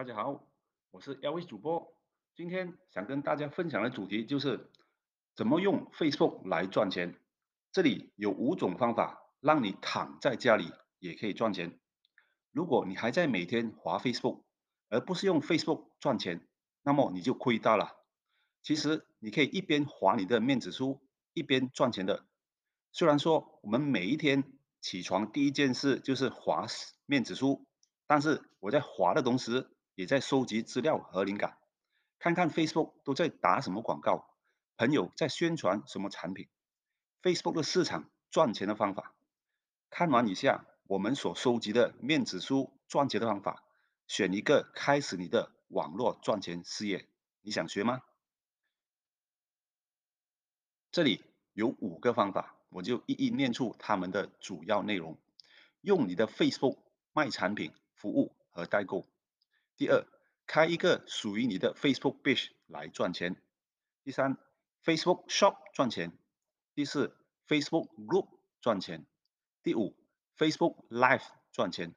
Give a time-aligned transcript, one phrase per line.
[0.00, 0.42] 大家好，
[0.92, 1.94] 我是 LV 主播，
[2.34, 4.70] 今天想跟大家分享的主题就是
[5.36, 7.20] 怎么用 Facebook 来赚钱。
[7.70, 11.78] 这里有五种方法，让你躺在家里也可以赚钱。
[12.50, 14.40] 如果你还在每天滑 Facebook，
[14.88, 16.48] 而不是用 Facebook 赚钱，
[16.82, 17.98] 那么你就亏大了。
[18.62, 21.02] 其实你可以一边划你的面子书，
[21.34, 22.24] 一边赚钱的。
[22.90, 26.66] 虽然说我们每一天起床第一件事就是划
[27.04, 27.66] 面子书。
[28.06, 31.58] 但是我在划的同时，也在收集资料和灵感，
[32.18, 34.34] 看看 Facebook 都在打什么广告，
[34.78, 36.48] 朋友在宣传什么产品
[37.22, 39.12] ，Facebook 的市场赚钱的方法。
[39.90, 43.62] 看完以下我们所收集的面子书赚钱的方法，
[44.06, 47.06] 选一个开始你的网络赚钱事业。
[47.42, 48.00] 你想学吗？
[50.90, 55.18] 这里有五个方法，我就一一念出他们的主要内容。
[55.82, 56.78] 用你的 Facebook
[57.12, 57.74] 卖产品。
[57.92, 59.06] 服务和代购。
[59.80, 60.06] 第二，
[60.46, 63.40] 开一个属于你的 Facebook Page 来赚钱。
[64.04, 64.36] 第三
[64.84, 66.12] ，Facebook Shop 赚钱。
[66.74, 67.16] 第四
[67.48, 68.28] ，Facebook Group
[68.60, 69.06] 赚钱。
[69.62, 69.96] 第五
[70.36, 71.94] ，Facebook Live 赚钱。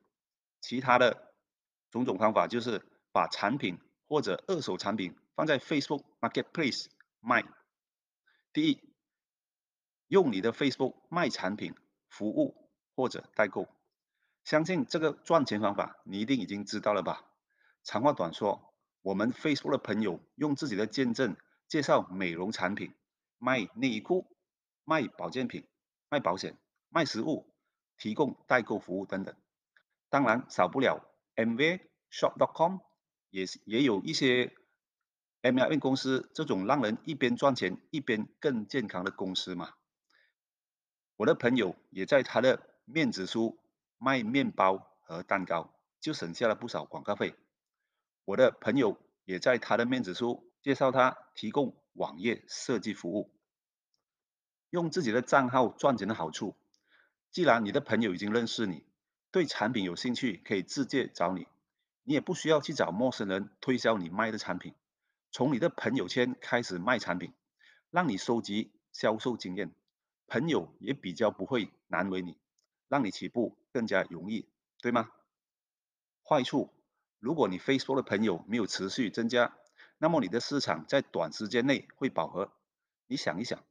[0.62, 1.34] 其他的
[1.92, 6.86] 种种方法就是把产品或者二手产品放在 Facebook Marketplace
[7.20, 7.44] 卖。
[8.54, 8.80] 第一，
[10.08, 11.76] 用你的 Facebook 卖产品、
[12.08, 13.68] 服务或者代购。
[14.46, 17.26] 相信这个赚钱方法，你一定已经知道了吧？
[17.84, 21.36] 长话短说，我们 Facebook 的朋友用自己的见证
[21.68, 22.94] 介绍美容产品、
[23.38, 24.26] 卖内衣裤、
[24.84, 25.68] 卖保健品、
[26.10, 26.58] 卖保险、
[26.90, 27.54] 卖食物、
[27.98, 29.36] 提供代购服务等等。
[30.10, 32.78] 当然少不了 MVShop.com，
[33.30, 34.56] 也也有一些
[35.42, 39.74] MLM 公司这种让人一边赚钱一边更健康的公司嘛。
[41.18, 43.60] 我的朋友也在他的面子书。
[44.00, 47.34] 卖面包和蛋糕就省下了不少广告费。
[48.26, 53.34] 我的朋友也在他的面子书介绍他提供网页设计服务。
[54.70, 56.56] 用自己的账号赚钱的好处，
[57.32, 58.86] 既然你的朋友已经认识你，
[59.32, 61.48] 对产品有兴趣，可以直接找你，
[62.04, 64.74] 你也不需要去找陌生人推销你卖的产品，
[65.32, 67.34] 从你的朋友圈开始卖产品，
[67.92, 69.76] 让你收集销售经验，
[70.28, 72.38] 朋友也比较不会难为你。
[72.90, 74.48] 让你起步更加容易，
[74.80, 75.10] 对吗？
[76.30, 76.72] 坏处，
[77.24, 79.56] 如果你 Facebook 的朋友没有持续增加，
[79.98, 82.52] 那么你的市场在短时间内会饱和。
[83.08, 83.64] 你想一想，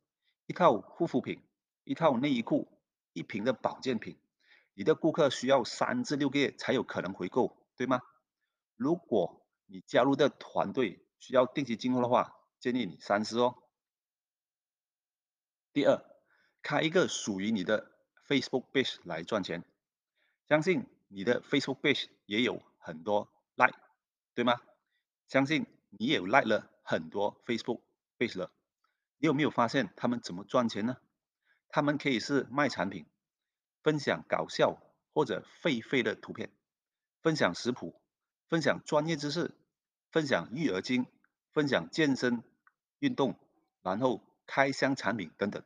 [0.46, 1.42] 一套护肤品、
[1.84, 2.66] 一套内衣裤、
[3.12, 4.16] 一瓶的保健品，
[4.72, 8.00] 你的顾客需要三至六个月才有可能回购，对吗？
[8.76, 13.62] 如果你加入的团队需要定期进货的话，建议你三思哦。
[15.74, 16.02] 第二，
[16.62, 17.92] 开一个属于你的。
[18.28, 19.62] Facebook Page 来赚钱，
[20.48, 23.78] 相信你的 Facebook Page 也有很多 Like，
[24.34, 24.60] 对吗？
[25.28, 27.80] 相信你也 Like 了很多 Facebook
[28.18, 28.50] Page 了。
[29.18, 30.96] 你有没有发现他们怎么赚钱呢？
[31.68, 33.06] 他们可以是卖产品，
[33.82, 34.78] 分享搞笑
[35.14, 36.50] 或者废废的图片，
[37.22, 38.00] 分享食谱，
[38.48, 39.54] 分享专业知识，
[40.10, 41.06] 分享育儿经，
[41.52, 42.42] 分享健身
[42.98, 43.38] 运动，
[43.82, 45.62] 然后开箱产品等等。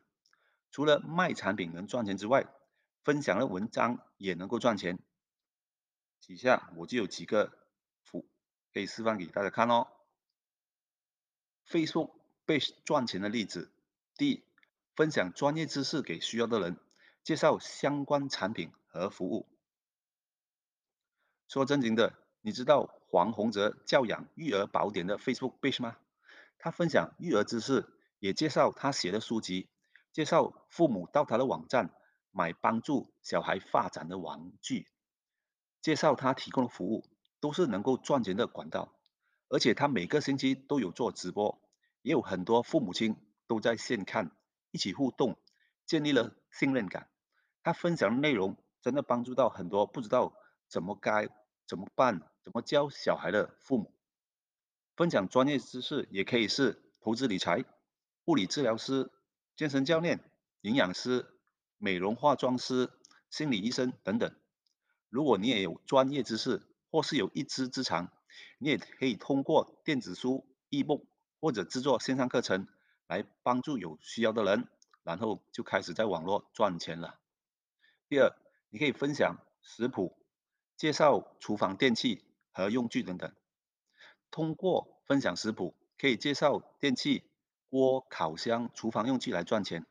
[0.71, 2.45] 除了卖产品能赚钱之外，
[3.03, 4.99] 分享的文章也能够赚钱。
[6.27, 7.57] 以下我就有几个
[8.73, 9.87] 可以示范给大家看哦。
[11.67, 12.11] Facebook
[12.45, 13.71] 被赚钱的例子：
[14.15, 14.43] 第一，
[14.95, 16.77] 分享专业知识给需要的人，
[17.23, 19.47] 介绍相关产品和服务。
[21.47, 25.97] 说正经的，你知道黄宏哲教养育儿宝典的 Facebook page 吗？
[26.57, 27.85] 他分享育儿知识，
[28.19, 29.69] 也介绍他写的书籍。
[30.11, 31.93] 介绍父母到他的网站
[32.31, 34.87] 买帮助小孩发展的玩具，
[35.81, 37.05] 介绍他提供的服务
[37.39, 38.93] 都是能够赚钱的管道，
[39.49, 41.61] 而且他每个星期都有做直播，
[42.01, 43.15] 也有很多父母亲
[43.47, 44.31] 都在线看，
[44.71, 45.37] 一起互动，
[45.85, 47.09] 建立了信任感。
[47.63, 50.33] 他分享的内容真的帮助到很多不知道
[50.67, 51.29] 怎么该
[51.67, 53.93] 怎么办、怎么教小孩的父母。
[54.95, 57.65] 分享专业知识也可以是投资理财、
[58.25, 59.11] 物理治疗师。
[59.55, 60.23] 健身教练、
[60.61, 61.25] 营养师、
[61.79, 62.91] 美容化妆师、
[63.31, 64.35] 心理医生等等。
[65.09, 66.61] 如果你也有专业知识，
[66.97, 68.11] 或是有一技之长，
[68.57, 71.03] 你也可以通过电子书、ebook
[71.39, 72.67] 或者制作线上课程
[73.05, 74.67] 来帮助有需要的人，
[75.03, 77.19] 然后就开始在网络赚钱了。
[78.09, 78.35] 第二，
[78.71, 80.17] 你可以分享食谱、
[80.75, 83.31] 介绍厨房电器和用具等等。
[84.31, 87.29] 通过分享食谱，可以介绍电器。
[87.69, 89.85] 锅、烤箱、厨房用具来赚钱，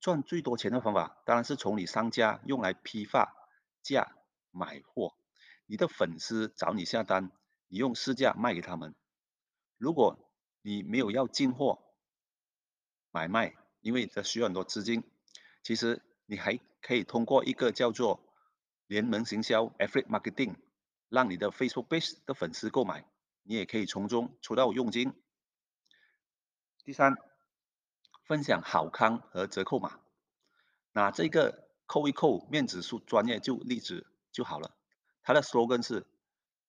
[0.00, 3.34] 赚最多钱的方法当然是从你商家用来批发
[3.82, 4.16] 价
[4.50, 5.14] 买货，
[5.70, 7.30] 你的粉丝找你下单，
[7.68, 8.94] 你用市价卖给他们。
[9.76, 10.18] 如果
[10.62, 11.94] 你没有要进货
[13.10, 15.04] 买卖，因为这需要很多资金，
[15.62, 18.34] 其实你还可以通过一个叫做
[18.86, 20.56] 联盟行销 （Affiliate Marketing），
[21.10, 23.06] 让你的 Facebook base 的粉丝购买，
[23.42, 25.12] 你也可以从中抽到佣金。
[26.82, 27.14] 第三，
[28.24, 30.00] 分享好康和折扣码。
[30.92, 34.74] 那这个扣一扣面子书专业就例子就好了，
[35.28, 36.06] 它的 slogan 是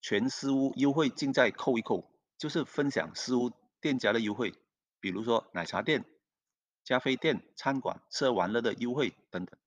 [0.01, 4.53] 全私屋优惠尽在扣一扣，就是分享私屋店家的优惠，
[4.99, 6.03] 比如说奶茶店、
[6.85, 9.57] 咖啡店、餐馆、吃喝玩乐的优惠等等。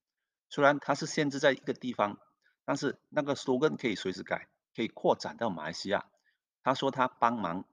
[0.50, 2.18] 虽然它是限制在一个地方，
[2.66, 6.04] 但是那个 slogan 可以随时改，可以扩展到马来西亚。
[6.62, 7.64] 他说他帮忙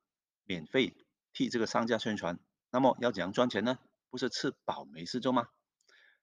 [0.46, 0.96] 免费
[1.34, 2.40] 替这个商家宣传，
[2.72, 3.78] 那么要怎样赚钱呢？
[4.10, 5.50] 不是吃饱没事做吗？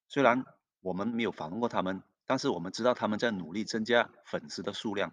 [0.09, 0.47] 虽然
[0.81, 5.12] 我们没有访问过他们，但是我们知道他们在努力增加粉丝的数量，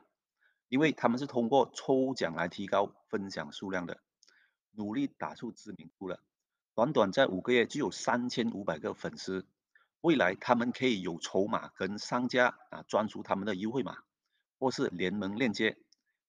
[0.67, 3.99] 因为他们是通过抽奖来提高分享数量的，
[4.71, 6.19] 努力打出知名度了。
[6.75, 9.45] 短短在五个月就有三千五百个粉丝，
[10.01, 13.97] 未来他们可以有筹码跟商家啊专属他们的优惠码，
[14.57, 15.77] 或是联盟链接。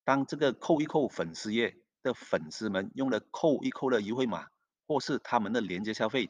[0.05, 4.49] 当这个扣一扣粉丝页的粉丝们用了扣一扣的优惠码，
[4.87, 6.29] 或是他们的连接消费，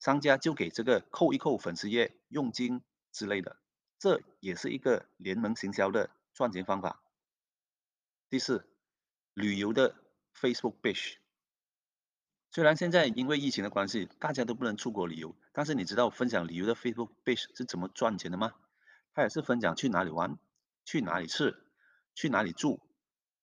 [0.00, 2.80] 商家就给这个扣一扣粉丝页佣金
[3.12, 3.58] 之类的，
[4.02, 7.00] 这也是一个联盟行销的赚钱方法。
[8.28, 8.66] 第四，
[9.32, 9.94] 旅游的
[10.34, 11.18] Facebook Page。
[12.50, 18.52] 虽然现在因为疫情的关系，大家都不能出国旅游，但是你知道分享旅游的 Facebook Page 是怎么赚钱的吗？
[19.14, 20.36] 它也是分享去哪里玩、
[20.84, 21.62] 去哪里吃、
[22.12, 22.80] 去哪里住，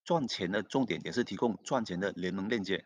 [0.04, 2.86] 赚钱的重点也是提供赚钱的联盟链接。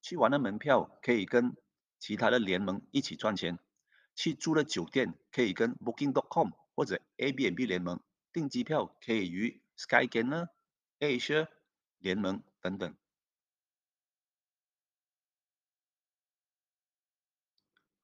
[0.00, 1.54] 去玩的门票可以跟
[1.98, 3.58] 其他的联盟一起赚钱，
[4.16, 8.00] 去住的酒店可以跟 Booking.com 或者 A B n B 联盟
[8.32, 10.48] 订机票，可以与 Skyscanner、
[10.98, 11.46] Asia
[11.98, 12.96] 联盟等等。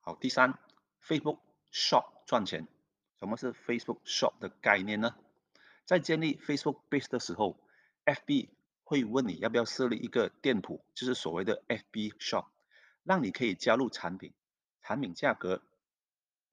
[0.00, 0.58] 好，第三
[1.02, 1.38] ，Facebook
[1.72, 2.68] Shop 赚钱。
[3.18, 5.16] 什么是 Facebook Shop 的概念呢？
[5.86, 7.58] 在建立 Facebook Base 的时候
[8.04, 8.50] ，FB
[8.84, 12.48] 会问你要不要设立一个店铺，就是所谓的 FB Shop，
[13.04, 14.34] 让你可以加入产品、
[14.82, 15.62] 产品价格，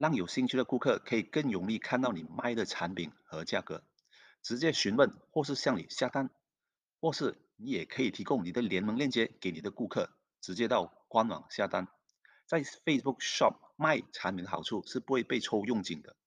[0.03, 3.85] 让有兴趣的顾客可以更容易看到你卖的产品和价格，
[4.41, 6.29] 直接询问或是向你下单，
[6.99, 10.09] 或是你也可以提供你的联盟链接给你的顾客，
[10.41, 11.87] 直接到官网下单。
[12.45, 16.17] 在 Facebook Shop 卖产品的好处是不会被抽佣金的。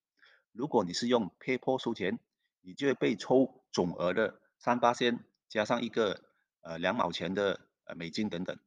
[0.53, 2.17] 如果你是用 PayPal 收钱，
[2.61, 6.23] 你就会被抽总额的三八仙加上一个
[6.61, 8.57] 呃两毛钱的呃美金等等。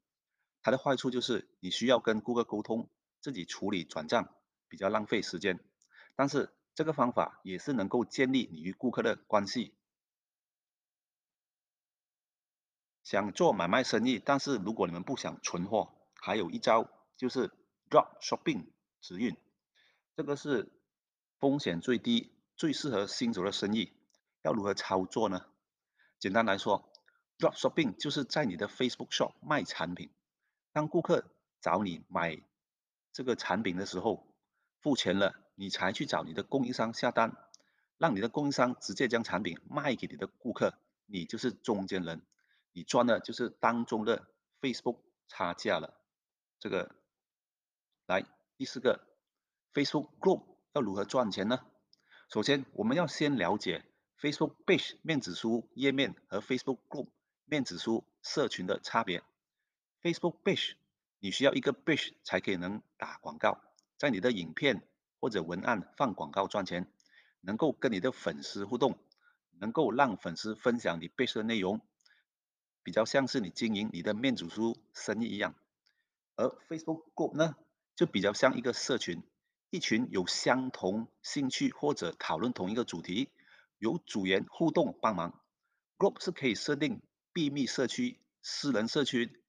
[0.62, 2.88] 它的坏处就是你需要跟顾客沟通，
[3.20, 4.32] 自己处理转账
[4.70, 5.61] 比较浪费时间。
[6.17, 9.75] 但是这个方法也是能够建立你与顾客的关系。
[13.02, 16.88] 想做买卖生意，但是如果你们不想存货，还有一招。
[17.17, 17.50] 就是
[17.90, 18.64] drop shopping
[19.02, 19.37] 直运，
[20.17, 20.72] 这个是
[21.38, 23.93] 风险最低、最适合新手的生意。
[24.40, 25.44] 要如何操作呢？
[26.19, 26.90] 简单来说
[27.38, 30.08] ，drop shopping 就是在你的 Facebook shop 卖产品。
[30.72, 31.26] 当顾客
[31.61, 32.40] 找你买
[33.12, 34.30] 这个产品的时候，
[34.81, 37.37] 付钱了，你才去找你的供应商下单，
[37.99, 40.75] 让你的供应商直接将产品卖给你的顾客，
[41.06, 42.23] 你就是中间人，
[42.72, 44.27] 你赚的就是当中的
[44.60, 46.01] Facebook 差价了。
[46.58, 46.94] 这个。
[48.06, 49.06] 来，第四个
[49.72, 51.65] ，Facebook Group 要如何赚钱呢？
[52.29, 53.84] 首先，我们要先了解
[54.19, 57.06] Facebook Page 面子书页面和 Facebook Group
[57.44, 59.22] 面子书社群的差别。
[60.03, 60.72] Facebook Page
[61.20, 63.60] 你需要一个 Page 才可以能打广告，
[64.00, 64.88] 在你的影片
[65.20, 66.90] 或者文案放广告赚钱，
[67.42, 68.98] 能够跟你的粉丝互动，
[69.58, 71.82] 能够让粉丝分享你背书的内容，
[72.82, 75.54] 比较像是你经营你的面子书生意一样。
[76.36, 77.56] 而 Facebook Group 呢？
[77.94, 79.22] 就比较像一个社群，
[79.69, 83.28] 一群有相同兴趣或者讨论同一个主题，
[83.76, 85.44] 有组员互动帮忙。
[85.98, 87.02] Group 是可以设定
[87.34, 89.42] 秘密社区、私人社区、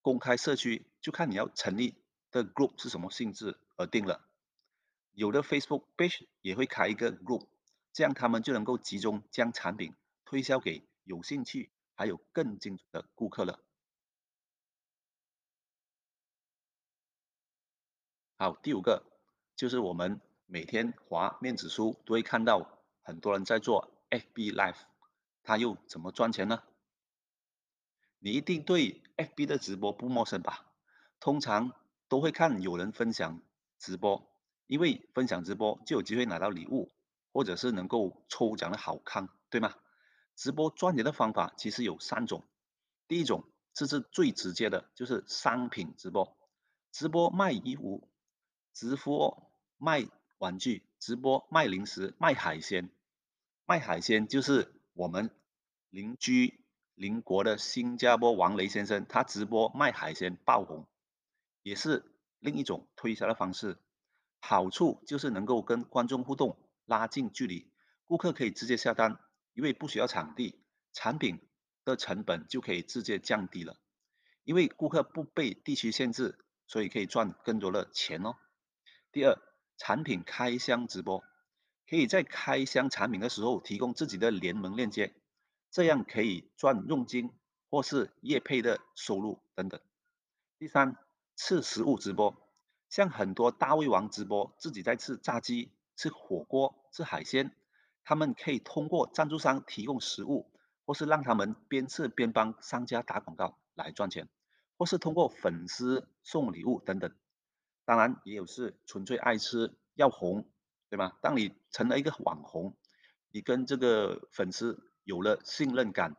[0.00, 4.28] 公开社区，就看你要成立的 Group 是什么性质而定了。
[5.12, 7.46] 有的 Facebook Page 也会开一个 Group，
[7.92, 13.60] 这样他们就能够集中将产品推销给有兴趣还有更精准的顾客了。
[18.38, 19.04] 好，第五个
[19.54, 24.80] 就是我们每天滑面子书都会看到很多人在做 FB Live，
[25.42, 26.62] 他又怎么赚钱呢？
[28.18, 30.72] 你一定对 FB 的直播不陌生吧？
[31.20, 31.72] 通常
[32.08, 33.42] 都会看有人分享
[33.82, 34.30] 直播，
[34.68, 36.92] 因为分享直播就有机会拿到礼物，
[37.32, 39.74] 或者是能够抽奖的好康，对吗？
[40.36, 42.44] 直播赚钱的方法其实有三种，
[43.08, 43.42] 第一种，
[43.74, 46.36] 这是最直接的，就是商品直播，
[46.92, 48.08] 直播卖衣服，
[48.72, 50.06] 直播卖
[50.38, 52.88] 玩具，直播卖零食、卖海鲜。
[53.64, 55.30] 卖海鲜就是我们
[55.90, 60.86] 邻居邻国的新加坡王雷先生，他直播卖海鲜爆红，
[61.62, 62.11] 也是
[62.42, 63.78] 另一种推销的方式。
[64.40, 67.70] 好处就是能够跟观众互动，拉近距离，
[68.04, 69.20] 顾客可以直接下单，
[69.54, 70.60] 因为不需要场地，
[70.92, 71.38] 产品
[71.84, 73.78] 的成本就可以直接降低了。
[74.42, 78.34] 因为顾客不被地区限制，所以可以赚更多的钱哦。
[79.12, 79.38] 第二，
[79.78, 81.22] 产品开箱直播，
[81.88, 85.14] 可以在开箱产品的时候提供自己的联盟链接，
[85.70, 87.30] 这样可以赚佣金
[87.70, 89.80] 或是业配的收入等等。
[90.58, 90.96] 第三，
[91.44, 92.36] 吃食物直播。
[92.88, 97.52] 像很多大胃王直播自己在吃炸鸡、吃火锅、吃海鲜，
[98.04, 100.48] 他们可以通过赞助商提供食物，
[100.84, 104.28] 或是让他们边吃边帮商家打广告来赚钱，
[104.76, 107.12] 或是通过粉丝送礼物等等。
[107.84, 110.48] 当然也有是纯粹爱吃要红，
[110.88, 111.18] 对吧？
[111.22, 112.76] 当你成了一个网红，
[113.32, 116.14] 你跟这个粉丝有了信任感，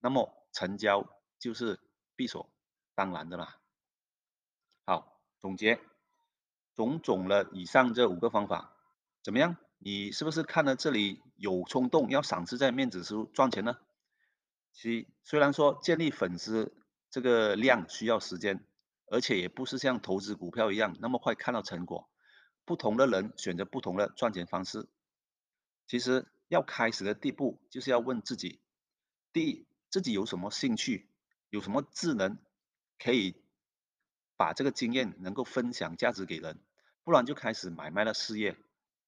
[0.00, 1.06] 那么成交
[1.38, 1.78] 就是
[2.16, 2.50] 必所
[2.94, 3.58] 当然的啦。
[5.42, 5.78] 总结。
[6.74, 8.74] 种种了以上这五个方法，
[9.22, 9.58] 怎么样？
[9.76, 13.76] 你是不是看了这里有冲动要赏赐在面子书赚钱呢？
[14.72, 16.72] 其虽然说建立粉丝
[17.10, 18.64] 这个量需要时间，
[19.10, 22.08] 而且也不是像投资股票一样那么快看到成果。
[22.64, 24.88] 不同的人选择不同的赚钱方式。
[25.86, 28.62] 其实要开始的地步就是要问自己：
[29.32, 31.10] 第一，自己有什么兴趣，
[31.50, 32.38] 有什么智能
[32.98, 33.41] 可以？
[34.42, 36.58] 把这个经验能够分享价值给人，
[37.04, 38.56] 不然就开始买卖的事业，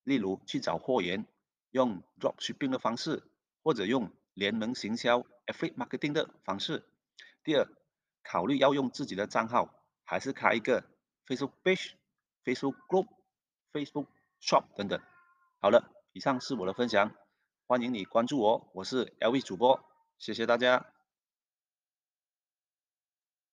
[0.05, 1.27] 例如去找货源，
[1.73, 3.25] 用 dropshipping 的方式，
[3.65, 6.85] 或者用联盟行销 affiliate marketing 的方式。
[7.43, 7.67] 第二，
[8.23, 9.75] 考虑要用自己的账号，
[10.05, 10.85] 还是开一个
[11.27, 11.95] Facebook page、
[12.45, 13.09] Facebook group、
[13.73, 14.07] Facebook
[14.41, 15.01] shop 等等。
[15.59, 17.13] 好了，以上是我的分享，
[17.67, 19.85] 欢迎你关注我，我是 LV 主播，
[20.17, 20.94] 谢谢大家。